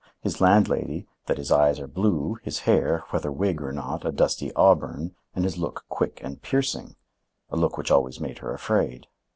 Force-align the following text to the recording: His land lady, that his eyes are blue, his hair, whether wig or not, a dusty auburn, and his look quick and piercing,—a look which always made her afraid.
His 0.23 0.41
land 0.41 0.67
lady, 0.67 1.05
that 1.27 1.37
his 1.37 1.51
eyes 1.51 1.79
are 1.79 1.85
blue, 1.85 2.39
his 2.41 2.61
hair, 2.61 3.03
whether 3.11 3.31
wig 3.31 3.61
or 3.61 3.71
not, 3.71 4.03
a 4.03 4.11
dusty 4.11 4.51
auburn, 4.55 5.13
and 5.35 5.43
his 5.45 5.59
look 5.59 5.85
quick 5.89 6.19
and 6.23 6.41
piercing,—a 6.41 7.55
look 7.55 7.77
which 7.77 7.91
always 7.91 8.19
made 8.19 8.39
her 8.39 8.51
afraid. 8.51 9.05